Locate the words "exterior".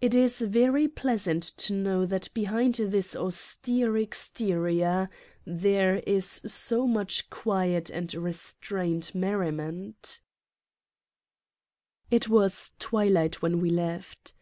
3.98-5.08